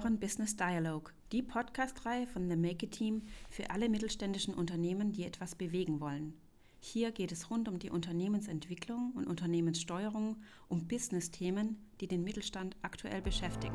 [0.00, 3.20] Hören Business Dialogue, die Podcast-Reihe von The Make It Team
[3.50, 6.32] für alle mittelständischen Unternehmen, die etwas bewegen wollen.
[6.78, 10.36] Hier geht es rund um die Unternehmensentwicklung und Unternehmenssteuerung,
[10.68, 13.74] um Business-Themen, die den Mittelstand aktuell beschäftigen.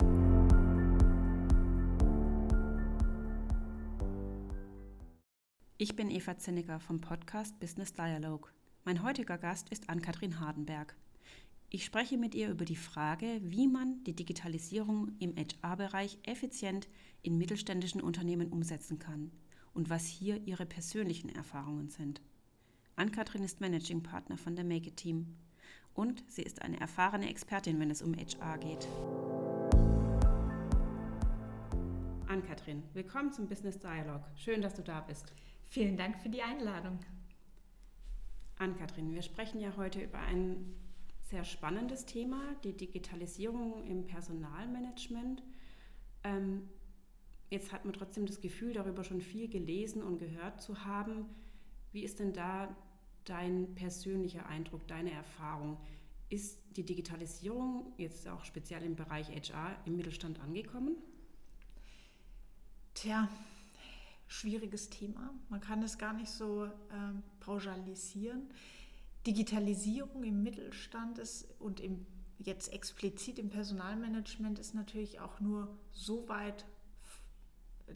[5.77, 8.49] Ich bin Eva Zinnecker vom Podcast Business Dialogue.
[8.84, 10.95] Mein heutiger Gast ist Ann-Kathrin Hardenberg.
[11.75, 16.88] Ich spreche mit ihr über die Frage, wie man die Digitalisierung im HR-Bereich effizient
[17.21, 19.29] in mittelständischen Unternehmen umsetzen kann
[19.73, 22.21] und was hier ihre persönlichen Erfahrungen sind.
[22.95, 25.35] Ann-Kathrin ist Managing Partner von der Make It Team
[25.93, 28.88] und sie ist eine erfahrene Expertin, wenn es um HR geht.
[32.30, 34.21] Ann-Kathrin, willkommen zum Business Dialog.
[34.38, 35.33] Schön, dass du da bist.
[35.66, 37.00] Vielen Dank für die Einladung.
[38.59, 40.73] Ann-Kathrin, wir sprechen ja heute über ein
[41.30, 45.42] sehr spannendes Thema, die Digitalisierung im Personalmanagement.
[46.23, 46.70] Ähm,
[47.50, 51.26] jetzt hat man trotzdem das Gefühl, darüber schon viel gelesen und gehört zu haben.
[51.92, 52.76] Wie ist denn da
[53.23, 55.78] dein persönlicher Eindruck, deine Erfahrung?
[56.30, 60.96] Ist die Digitalisierung jetzt auch speziell im Bereich HR im Mittelstand angekommen?
[62.94, 63.28] Tja,
[64.28, 65.34] schwieriges Thema.
[65.50, 66.70] Man kann es gar nicht so äh,
[67.40, 68.48] pauschalisieren.
[69.26, 72.06] Digitalisierung im Mittelstand ist und im,
[72.38, 76.66] jetzt explizit im Personalmanagement ist natürlich auch nur so weit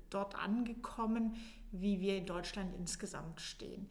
[0.10, 1.36] dort angekommen,
[1.72, 3.88] wie wir in Deutschland insgesamt stehen.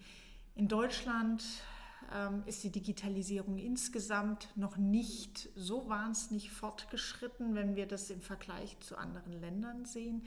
[0.54, 1.44] In Deutschland
[2.12, 8.78] ähm, ist die Digitalisierung insgesamt noch nicht so wahnsinnig fortgeschritten, wenn wir das im Vergleich
[8.80, 10.24] zu anderen Ländern sehen.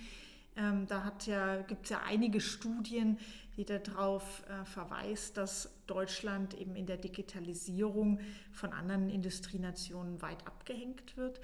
[0.56, 3.18] Ähm, da ja, gibt es ja einige Studien,
[3.56, 8.22] die darauf äh, verweist, dass Deutschland eben in der Digitalisierung
[8.54, 11.42] von anderen Industrienationen weit abgehängt wird.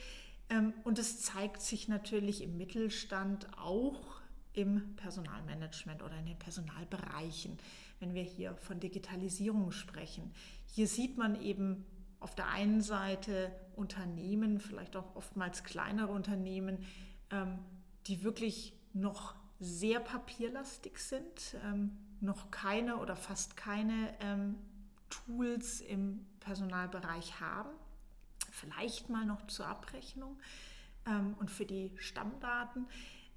[0.49, 4.21] Ähm, und es zeigt sich natürlich im Mittelstand auch
[4.53, 7.57] im Personalmanagement oder in den Personalbereichen,
[7.99, 10.31] wenn wir hier von Digitalisierung sprechen.
[10.65, 11.85] Hier sieht man eben
[12.19, 16.79] auf der einen Seite Unternehmen, vielleicht auch oftmals kleinere Unternehmen,
[17.29, 17.59] ähm,
[18.07, 24.55] die wirklich noch sehr papierlastig sind, ähm, noch keine oder fast keine ähm,
[25.09, 27.69] Tools im Personalbereich haben.
[28.51, 30.37] Vielleicht mal noch zur Abrechnung
[31.05, 32.87] ähm, und für die Stammdaten.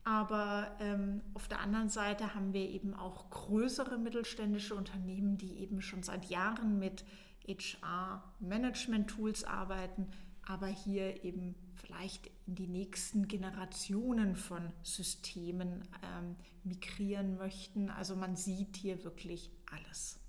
[0.05, 5.83] Aber ähm, auf der anderen Seite haben wir eben auch größere mittelständische Unternehmen, die eben
[5.83, 7.05] schon seit Jahren mit
[7.47, 10.09] HR-Management-Tools arbeiten,
[10.47, 17.91] aber hier eben vielleicht in die nächsten Generationen von Systemen ähm, migrieren möchten.
[17.91, 20.21] Also man sieht hier wirklich alles.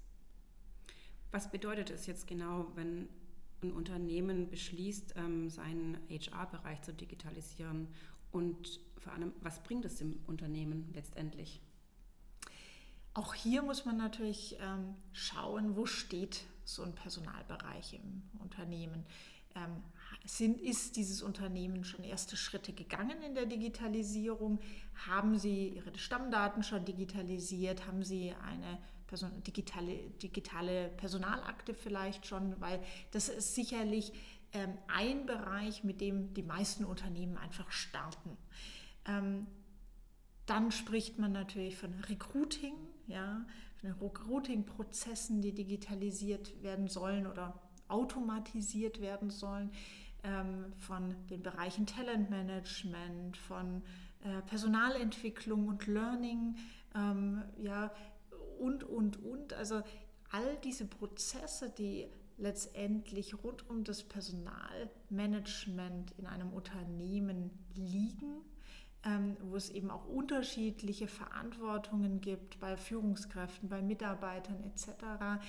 [1.32, 3.08] Was bedeutet es jetzt genau, wenn
[3.64, 7.88] ein Unternehmen beschließt, ähm, seinen HR-Bereich zu digitalisieren?
[8.32, 11.62] Und vor allem, was bringt es dem Unternehmen letztendlich?
[13.14, 19.06] Auch hier muss man natürlich ähm, schauen, wo steht so ein Personalbereich im Unternehmen.
[19.56, 19.84] Ähm,
[20.26, 24.60] sind, ist dieses Unternehmen schon erste Schritte gegangen in der Digitalisierung?
[25.08, 27.88] Haben Sie Ihre Stammdaten schon digitalisiert?
[27.88, 32.60] Haben Sie eine Person, digitale, digitale Personalakte vielleicht schon?
[32.62, 32.80] Weil
[33.12, 34.14] das ist sicherlich
[34.54, 38.38] ähm, ein Bereich, mit dem die meisten Unternehmen einfach starten.
[39.06, 39.48] Ähm,
[40.46, 42.74] dann spricht man natürlich von Recruiting,
[43.08, 43.46] ja,
[43.78, 47.60] von Recruiting-Prozessen, die digitalisiert werden sollen oder
[47.92, 49.72] automatisiert werden sollen,
[50.24, 53.82] ähm, von den Bereichen Talentmanagement, von
[54.24, 56.56] äh, Personalentwicklung und Learning,
[56.96, 57.92] ähm, ja,
[58.60, 59.54] und, und, und.
[59.54, 59.82] Also
[60.32, 62.08] all diese Prozesse, die
[62.38, 68.42] letztendlich rund um das Personalmanagement in einem Unternehmen liegen,
[69.04, 75.42] ähm, wo es eben auch unterschiedliche Verantwortungen gibt bei Führungskräften, bei Mitarbeitern etc.,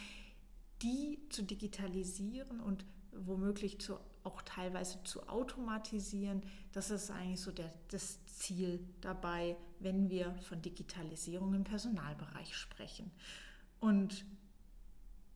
[0.82, 6.42] die zu digitalisieren und womöglich zu, auch teilweise zu automatisieren.
[6.72, 13.10] Das ist eigentlich so der, das Ziel dabei, wenn wir von Digitalisierung im Personalbereich sprechen.
[13.80, 14.24] Und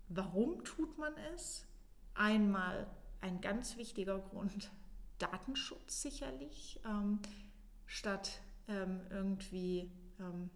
[0.08, 1.66] warum tut man es?
[2.14, 2.86] Einmal
[3.20, 4.70] ein ganz wichtiger Grund,
[5.18, 7.20] Datenschutz sicherlich, ähm,
[7.86, 10.50] statt ähm, irgendwie ähm,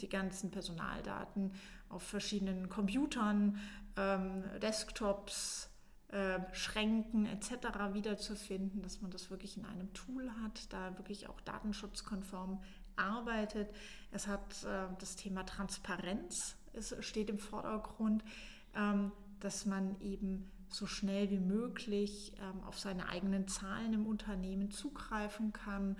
[0.00, 1.52] die ganzen Personaldaten
[1.88, 3.58] auf verschiedenen Computern,
[3.96, 5.70] ähm, Desktops,
[6.08, 7.92] äh, Schränken etc.
[7.92, 12.62] wiederzufinden, dass man das wirklich in einem Tool hat, da wirklich auch datenschutzkonform
[12.96, 13.68] arbeitet.
[14.10, 18.24] Es hat äh, das Thema Transparenz, es steht im Vordergrund,
[18.74, 24.70] ähm, dass man eben so schnell wie möglich ähm, auf seine eigenen Zahlen im Unternehmen
[24.70, 25.96] zugreifen kann,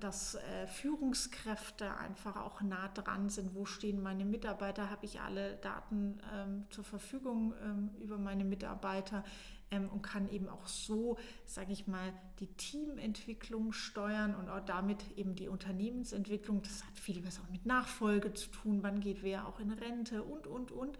[0.00, 3.54] dass äh, Führungskräfte einfach auch nah dran sind.
[3.54, 4.90] Wo stehen meine Mitarbeiter?
[4.90, 9.24] Habe ich alle Daten ähm, zur Verfügung ähm, über meine Mitarbeiter?
[9.70, 15.16] Ähm, und kann eben auch so, sage ich mal, die Teamentwicklung steuern und auch damit
[15.16, 16.62] eben die Unternehmensentwicklung.
[16.62, 18.82] Das hat viel was auch mit Nachfolge zu tun.
[18.82, 20.98] Wann geht wer auch in Rente und, und, und.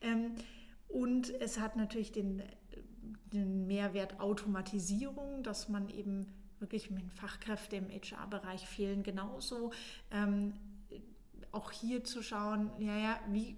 [0.00, 0.36] Ähm,
[0.88, 2.42] und es hat natürlich den,
[3.32, 6.26] den Mehrwert Automatisierung, dass man eben
[6.58, 9.72] wirklich mit Fachkräften im HR-Bereich fehlen genauso.
[10.10, 10.54] Ähm,
[11.52, 13.56] auch hier zu schauen, ja, ja, wie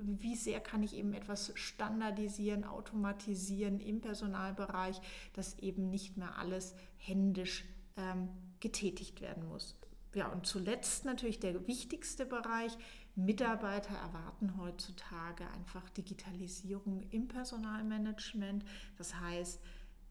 [0.00, 5.00] wie sehr kann ich eben etwas standardisieren, automatisieren im Personalbereich,
[5.32, 7.64] dass eben nicht mehr alles händisch
[7.96, 8.28] ähm,
[8.60, 9.76] getätigt werden muss.
[10.14, 12.76] Ja, und zuletzt natürlich der wichtigste Bereich.
[13.14, 18.64] Mitarbeiter erwarten heutzutage einfach Digitalisierung im Personalmanagement.
[18.96, 19.60] Das heißt,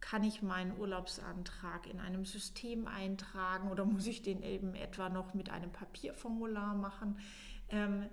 [0.09, 5.33] kann ich meinen Urlaubsantrag in einem System eintragen oder muss ich den eben etwa noch
[5.33, 7.19] mit einem Papierformular machen?
[7.68, 8.06] Ähm,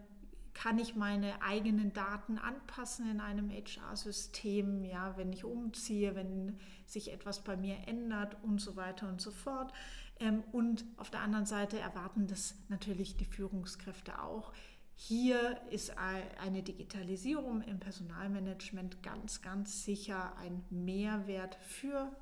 [0.54, 7.12] kann ich meine eigenen Daten anpassen in einem HR-System, ja, wenn ich umziehe, wenn sich
[7.12, 9.72] etwas bei mir ändert und so weiter und so fort.
[10.18, 14.52] Ähm, und auf der anderen Seite erwarten das natürlich die Führungskräfte auch.
[14.96, 22.14] Hier ist eine Digitalisierung im Personalmanagement ganz, ganz sicher ein Mehrwert für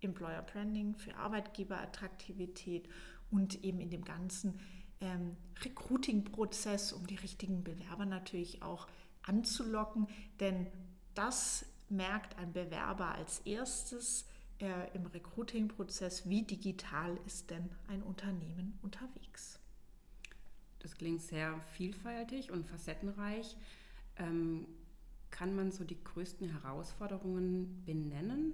[0.00, 2.88] Employer Branding, für Arbeitgeberattraktivität
[3.30, 4.58] und eben in dem ganzen
[5.00, 8.88] ähm, Recruiting-Prozess, um die richtigen Bewerber natürlich auch
[9.22, 10.08] anzulocken.
[10.40, 10.66] Denn
[11.14, 14.26] das merkt ein Bewerber als erstes
[14.60, 19.60] äh, im Recruiting-Prozess, wie digital ist denn ein Unternehmen unterwegs.
[20.84, 23.56] Das klingt sehr vielfältig und facettenreich.
[24.18, 24.66] Ähm,
[25.30, 28.52] kann man so die größten Herausforderungen benennen?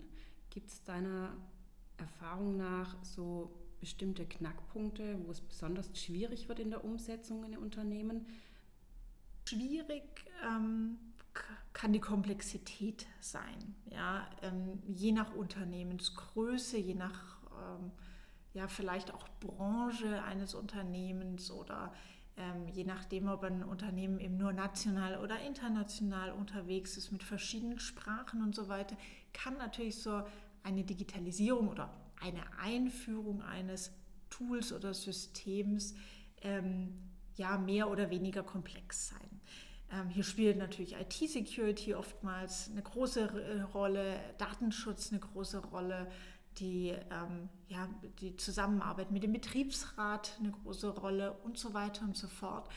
[0.49, 1.37] Gibt es deiner
[1.97, 3.51] Erfahrung nach so
[3.81, 8.25] bestimmte Knackpunkte, wo es besonders schwierig wird in der Umsetzung in den Unternehmen?
[9.45, 10.05] Schwierig
[10.49, 10.99] ähm,
[11.73, 13.75] kann die Komplexität sein.
[13.87, 14.31] Ja?
[14.43, 17.91] Ähm, je nach Unternehmensgröße, je nach ähm,
[18.55, 21.93] ja, vielleicht auch Branche eines Unternehmens oder
[22.37, 27.79] ähm, je nachdem, ob ein Unternehmen eben nur national oder international unterwegs ist mit verschiedenen
[27.79, 28.97] Sprachen und so weiter,
[29.33, 30.23] kann natürlich so
[30.63, 33.93] eine Digitalisierung oder eine Einführung eines
[34.31, 35.95] Tools oder Systems
[36.43, 36.95] ähm,
[37.37, 39.41] ja mehr oder weniger komplex sein.
[39.93, 46.11] Ähm, hier spielt natürlich IT-Security oftmals eine große äh, Rolle, Datenschutz eine große Rolle,
[46.59, 47.89] die, ähm, ja,
[48.21, 52.69] die Zusammenarbeit mit dem Betriebsrat eine große Rolle und so weiter und so fort.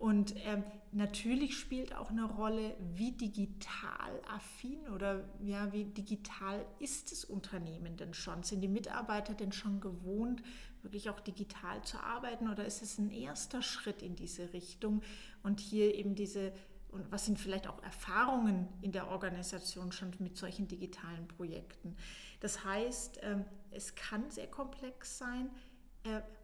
[0.00, 7.12] Und ähm, natürlich spielt auch eine Rolle, wie digital affin oder ja, wie digital ist
[7.12, 8.42] das Unternehmen denn schon?
[8.42, 10.42] Sind die Mitarbeiter denn schon gewohnt,
[10.80, 15.02] wirklich auch digital zu arbeiten oder ist es ein erster Schritt in diese Richtung?
[15.42, 16.54] Und hier eben diese,
[16.92, 21.96] und was sind vielleicht auch Erfahrungen in der Organisation schon mit solchen digitalen Projekten?
[22.40, 25.50] Das heißt, ähm, es kann sehr komplex sein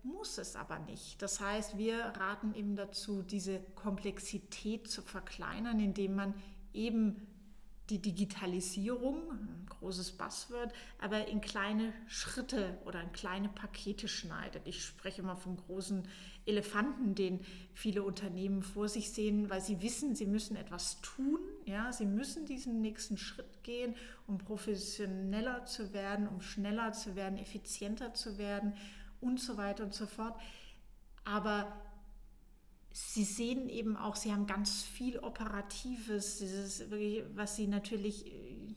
[0.02, 1.20] muss es aber nicht.
[1.22, 6.34] Das heißt, wir raten eben dazu, diese Komplexität zu verkleinern, indem man
[6.72, 7.26] eben
[7.90, 14.62] die Digitalisierung, ein großes Buzzword, aber in kleine Schritte oder in kleine Pakete schneidet.
[14.66, 16.08] Ich spreche mal vom großen
[16.46, 17.40] Elefanten, den
[17.74, 21.38] viele Unternehmen vor sich sehen, weil sie wissen, sie müssen etwas tun.
[21.64, 23.94] Ja, sie müssen diesen nächsten Schritt gehen,
[24.26, 28.74] um professioneller zu werden, um schneller zu werden, effizienter zu werden
[29.20, 30.40] und so weiter und so fort.
[31.24, 31.80] Aber
[32.96, 36.84] sie sehen eben auch, sie haben ganz viel Operatives, dieses,
[37.34, 38.74] was sie natürlich äh,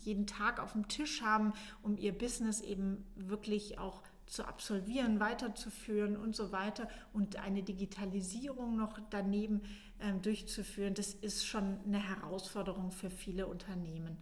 [0.00, 6.18] jeden Tag auf dem Tisch haben, um ihr Business eben wirklich auch zu absolvieren, weiterzuführen
[6.18, 6.86] und so weiter.
[7.14, 9.62] Und eine Digitalisierung noch daneben
[10.00, 14.18] äh, durchzuführen, das ist schon eine Herausforderung für viele Unternehmen,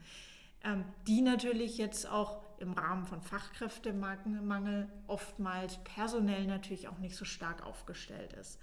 [0.63, 7.25] ähm, die natürlich jetzt auch im Rahmen von Fachkräftemangel oftmals personell natürlich auch nicht so
[7.25, 8.61] stark aufgestellt ist.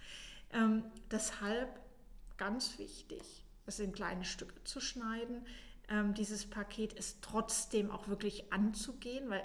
[0.51, 1.79] Ähm, deshalb
[2.37, 3.21] ganz wichtig,
[3.65, 5.45] es in kleine Stücke zu schneiden,
[5.89, 9.43] ähm, dieses Paket ist trotzdem auch wirklich anzugehen, weil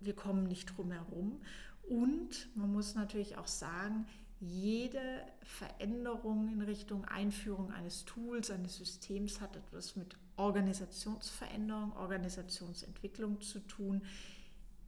[0.00, 1.40] wir kommen nicht drum herum.
[1.88, 4.06] Und man muss natürlich auch sagen,
[4.40, 13.60] jede Veränderung in Richtung Einführung eines Tools, eines Systems hat etwas mit Organisationsveränderung, Organisationsentwicklung zu
[13.60, 14.02] tun.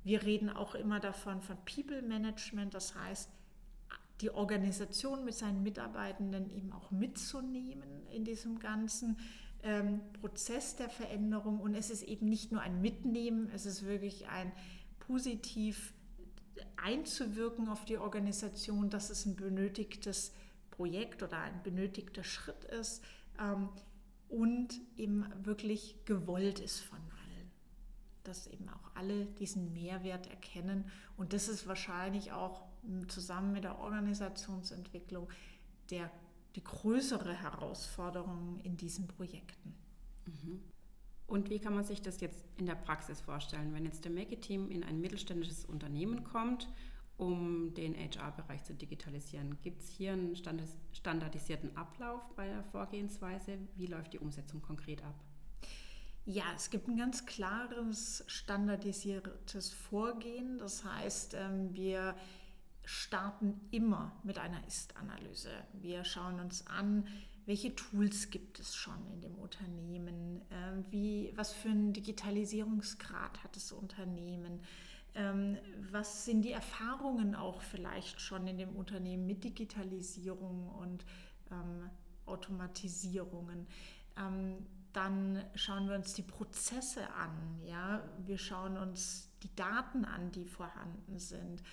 [0.05, 3.29] Wir reden auch immer davon von People Management, das heißt,
[4.21, 9.17] die Organisation mit seinen Mitarbeitenden eben auch mitzunehmen in diesem ganzen
[9.63, 11.61] ähm, Prozess der Veränderung.
[11.61, 14.53] Und es ist eben nicht nur ein Mitnehmen, es ist wirklich ein
[14.99, 15.95] positiv
[16.77, 20.33] einzuwirken auf die Organisation, dass es ein benötigtes
[20.71, 23.03] Projekt oder ein benötigter Schritt ist
[23.39, 23.69] ähm,
[24.29, 27.51] und eben wirklich gewollt ist von allen.
[28.25, 30.85] Dass eben auch alle diesen Mehrwert erkennen.
[31.17, 32.70] Und das ist wahrscheinlich auch
[33.09, 35.29] zusammen mit der Organisationsentwicklung
[35.91, 36.11] der,
[36.57, 39.75] die größere Herausforderung in diesen Projekten.
[40.27, 40.63] Mhm.
[41.27, 44.69] Und wie kann man sich das jetzt in der Praxis vorstellen, wenn jetzt der Make-It-Team
[44.71, 46.69] in ein mittelständisches Unternehmen kommt,
[47.19, 49.61] um den HR-Bereich zu digitalisieren?
[49.63, 50.35] Gibt es hier einen
[50.93, 53.59] standardisierten Ablauf bei der Vorgehensweise?
[53.77, 55.15] Wie läuft die Umsetzung konkret ab?
[56.25, 60.59] Ja, es gibt ein ganz klares standardisiertes Vorgehen.
[60.59, 62.15] Das heißt, ähm, wir
[62.85, 65.51] starten immer mit einer Ist-Analyse.
[65.75, 67.07] Wir schauen uns an,
[67.47, 70.43] welche Tools gibt es schon in dem Unternehmen?
[70.51, 74.61] Ähm, wie, was für einen Digitalisierungsgrad hat das Unternehmen?
[75.15, 75.59] Ähm,
[75.91, 81.05] was sind die Erfahrungen auch vielleicht schon in dem Unternehmen mit Digitalisierung und
[81.51, 81.91] ähm,
[82.27, 83.67] Automatisierungen?
[84.93, 87.63] dann schauen wir uns die Prozesse an.
[87.65, 88.03] Ja?
[88.19, 91.67] Wir schauen uns die Daten an, die vorhanden sind ähm,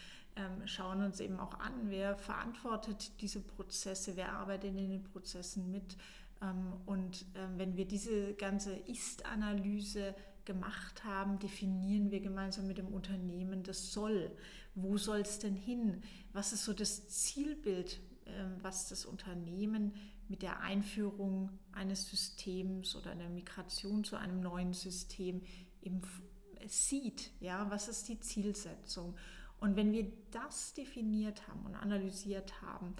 [0.65, 5.97] schauen uns eben auch an, wer verantwortet diese Prozesse, wer arbeitet in den Prozessen mit.
[6.41, 10.15] Ähm, und ähm, wenn wir diese ganze Ist-Analyse
[10.45, 14.31] gemacht haben, definieren wir gemeinsam mit dem Unternehmen das Soll.
[14.75, 16.01] Wo soll es denn hin?
[16.33, 19.93] Was ist so das Zielbild, ähm, was das Unternehmen
[20.29, 25.41] mit der Einführung eines Systems oder einer Migration zu einem neuen System
[25.81, 26.01] eben
[26.65, 27.31] sieht?
[27.39, 29.15] Ja, was ist die Zielsetzung?
[29.59, 32.95] Und wenn wir das definiert haben und analysiert haben,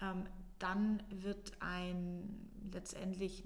[0.00, 0.24] ähm,
[0.58, 3.42] dann wird ein letztendlich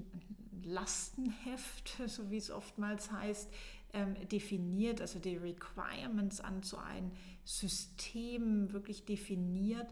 [0.65, 3.53] Lastenheft, so wie es oftmals heißt,
[3.93, 7.13] ähm, definiert, also die Requirements an so ein
[7.45, 9.87] System wirklich definiert,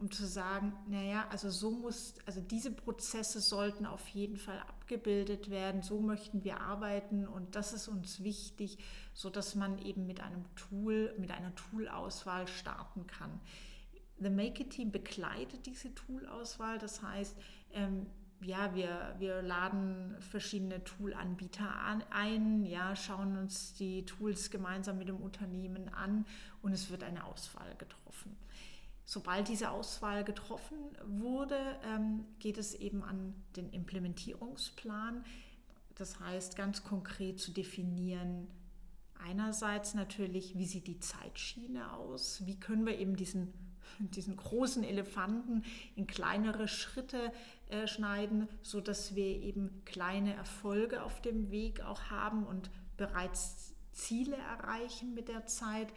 [0.00, 5.48] um zu sagen, naja, also so muss, also diese Prozesse sollten auf jeden Fall abgebildet
[5.48, 8.78] werden, so möchten wir arbeiten und das ist uns wichtig,
[9.14, 13.40] sodass man eben mit einem Tool, mit einer Toolauswahl starten kann.
[14.18, 17.34] The Make It Team begleitet diese Toolauswahl, das heißt,
[17.72, 18.06] ähm,
[18.42, 21.72] ja, wir, wir laden verschiedene Toolanbieter
[22.10, 26.26] ein, ja, schauen uns die Tools gemeinsam mit dem Unternehmen an
[26.60, 28.36] und es wird eine Auswahl getroffen.
[29.06, 35.24] Sobald diese Auswahl getroffen wurde, ähm, geht es eben an den Implementierungsplan.
[35.94, 38.48] Das heißt, ganz konkret zu definieren,
[39.22, 43.52] einerseits natürlich, wie sieht die Zeitschiene aus, wie können wir eben diesen,
[43.98, 45.64] diesen großen Elefanten
[45.96, 47.32] in kleinere Schritte
[47.68, 54.36] äh, schneiden, sodass wir eben kleine Erfolge auf dem Weg auch haben und bereits Ziele
[54.36, 55.88] erreichen mit der Zeit.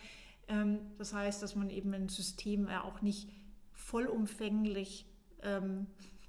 [0.48, 3.30] Ähm, das heißt, dass man eben ein System auch nicht
[3.74, 5.06] vollumfänglich
[5.42, 5.88] ähm,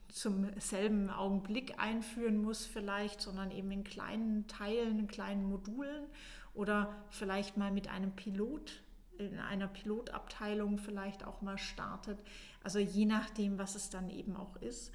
[0.08, 6.06] zum selben Augenblick einführen muss vielleicht, sondern eben in kleinen Teilen, in kleinen Modulen
[6.54, 8.82] oder vielleicht mal mit einem Pilot,
[9.18, 12.18] in einer Pilotabteilung vielleicht auch mal startet.
[12.62, 14.92] Also je nachdem, was es dann eben auch ist.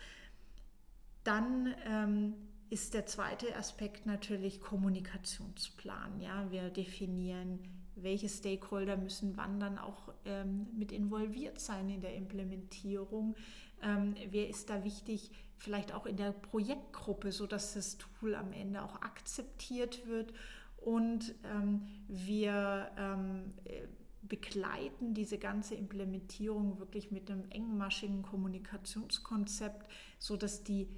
[1.23, 2.33] Dann ähm,
[2.69, 6.19] ist der zweite Aspekt natürlich Kommunikationsplan.
[6.19, 7.59] Ja, wir definieren
[7.95, 13.35] welche Stakeholder müssen wann dann auch ähm, mit involviert sein in der Implementierung.
[13.81, 18.83] Ähm, wer ist da wichtig, vielleicht auch in der Projektgruppe, sodass das Tool am Ende
[18.83, 20.33] auch akzeptiert wird.
[20.77, 23.87] Und ähm, wir ähm, äh,
[24.23, 30.89] begleiten diese ganze Implementierung wirklich mit einem engmaschigen Kommunikationskonzept, sodass die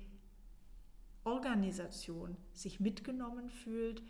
[1.24, 4.02] Organisation sich mitgenommen fühlt,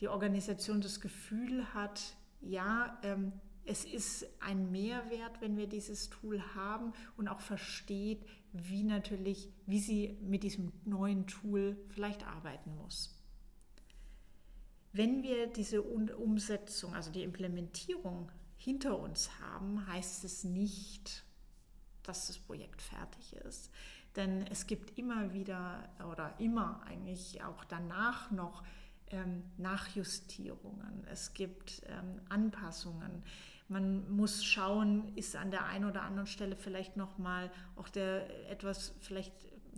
[0.00, 2.16] die Organisation das Gefühl hat,
[2.48, 3.32] ja, ähm,
[3.66, 9.80] es ist ein Mehrwert, wenn wir dieses Tool haben und auch versteht, wie natürlich, wie
[9.80, 13.18] sie mit diesem neuen Tool vielleicht arbeiten muss.
[14.92, 21.24] Wenn wir diese Umsetzung, also die Implementierung hinter uns haben, heißt es nicht,
[22.02, 23.70] dass das Projekt fertig ist.
[24.14, 28.62] Denn es gibt immer wieder oder immer eigentlich auch danach noch
[29.10, 33.22] ähm, Nachjustierungen, es gibt ähm, Anpassungen.
[33.68, 38.94] Man muss schauen, ist an der einen oder anderen Stelle vielleicht nochmal auch der etwas
[39.00, 39.32] vielleicht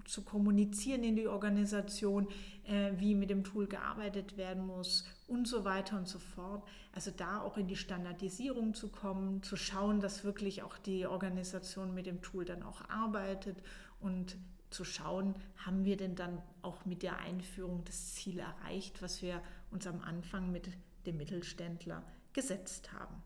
[0.04, 2.28] zu kommunizieren in die Organisation,
[2.64, 6.62] äh, wie mit dem Tool gearbeitet werden muss und so weiter und so fort.
[6.92, 11.94] Also da auch in die Standardisierung zu kommen, zu schauen, dass wirklich auch die Organisation
[11.94, 13.58] mit dem Tool dann auch arbeitet
[14.00, 14.36] und
[14.76, 19.42] zu schauen, haben wir denn dann auch mit der Einführung das Ziel erreicht, was wir
[19.70, 20.68] uns am Anfang mit
[21.06, 22.02] dem Mittelständler
[22.34, 23.22] gesetzt haben.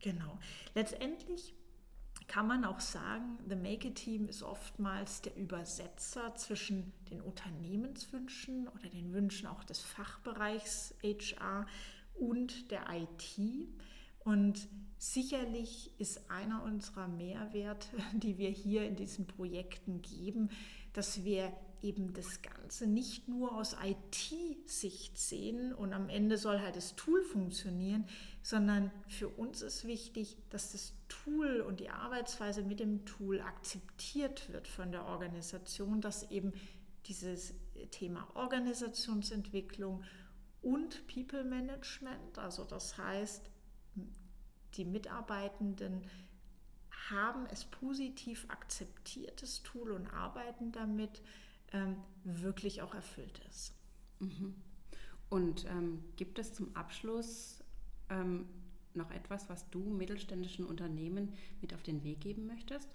[0.00, 0.38] Genau.
[0.74, 1.54] Letztendlich
[2.28, 8.68] kann man auch sagen, The Make It Team ist oftmals der Übersetzer zwischen den Unternehmenswünschen
[8.68, 11.66] oder den Wünschen auch des Fachbereichs HR
[12.14, 13.38] und der IT.
[14.24, 14.68] Und
[14.98, 20.50] sicherlich ist einer unserer Mehrwerte, die wir hier in diesen Projekten geben,
[20.92, 26.76] dass wir eben das Ganze nicht nur aus IT-Sicht sehen und am Ende soll halt
[26.76, 28.06] das Tool funktionieren,
[28.42, 34.52] sondern für uns ist wichtig, dass das Tool und die Arbeitsweise mit dem Tool akzeptiert
[34.52, 36.52] wird von der Organisation, dass eben
[37.06, 37.54] dieses
[37.90, 40.04] Thema Organisationsentwicklung
[40.62, 43.50] und People Management, also das heißt,
[44.74, 46.02] die Mitarbeitenden
[47.10, 51.22] haben es positiv akzeptiert, das Tool und arbeiten damit
[51.72, 53.74] ähm, wirklich auch erfüllt ist.
[54.20, 54.54] Mhm.
[55.28, 57.64] Und ähm, gibt es zum Abschluss
[58.10, 58.46] ähm,
[58.94, 62.88] noch etwas, was du mittelständischen Unternehmen mit auf den Weg geben möchtest?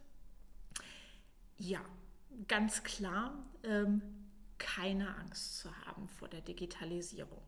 [1.58, 1.82] Ja,
[2.48, 4.02] ganz klar, ähm,
[4.60, 7.42] keine Angst zu haben vor der Digitalisierung.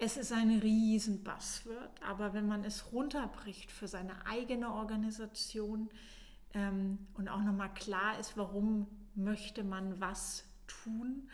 [0.00, 5.90] Es ist ein riesen Buzzword, aber wenn man es runterbricht für seine eigene Organisation
[6.54, 8.86] ähm, und auch nochmal klar ist, warum
[9.16, 11.28] möchte man was tun,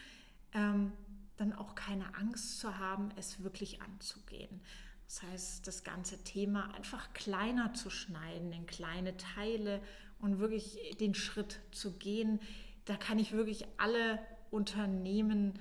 [0.55, 0.93] ähm,
[1.37, 4.63] dann auch keine Angst zu haben, es wirklich anzugehen.
[5.09, 9.83] Das heißt, das ganze Thema einfach kleiner zu schneiden in kleine Teile
[10.21, 12.41] und wirklich den Schritt zu gehen.
[12.87, 14.19] Da kann ich wirklich alle
[14.51, 15.59] Unternehmen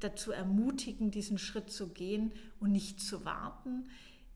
[0.00, 3.88] dazu ermutigen, diesen Schritt zu gehen und nicht zu warten.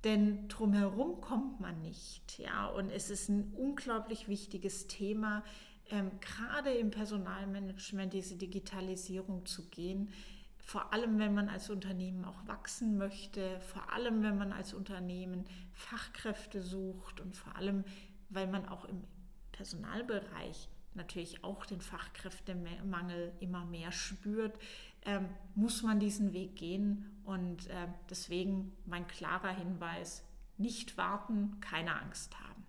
[0.04, 2.38] Denn drumherum kommt man nicht.
[2.38, 2.66] Ja?
[2.66, 5.42] Und es ist ein unglaublich wichtiges Thema,
[5.90, 10.10] ähm, gerade im Personalmanagement diese Digitalisierung zu gehen.
[10.58, 15.44] Vor allem, wenn man als Unternehmen auch wachsen möchte, vor allem, wenn man als Unternehmen
[15.72, 17.84] Fachkräfte sucht und vor allem,
[18.30, 19.04] weil man auch im
[19.52, 24.56] Personalbereich natürlich auch den Fachkräftemangel immer mehr spürt,
[25.04, 27.20] ähm, muss man diesen Weg gehen.
[27.24, 30.22] Und äh, deswegen mein klarer Hinweis,
[30.58, 32.64] nicht warten, keine Angst haben.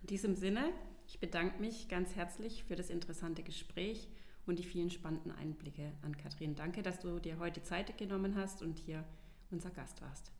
[0.00, 0.72] In diesem Sinne
[1.08, 4.08] ich bedanke mich ganz herzlich für das interessante Gespräch
[4.44, 6.54] und die vielen spannenden Einblicke an Kathrin.
[6.54, 9.04] Danke, dass du dir heute Zeit genommen hast und hier
[9.50, 10.30] unser Gast warst.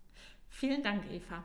[0.51, 1.43] Vielen Dank, Eva.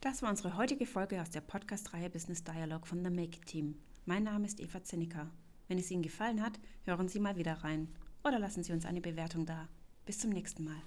[0.00, 3.74] Das war unsere heutige Folge aus der Podcast-Reihe Business Dialogue von The Make It Team.
[4.06, 5.30] Mein Name ist Eva Zinnicker.
[5.70, 7.86] Wenn es Ihnen gefallen hat, hören Sie mal wieder rein
[8.24, 9.68] oder lassen Sie uns eine Bewertung da.
[10.04, 10.82] Bis zum nächsten Mal.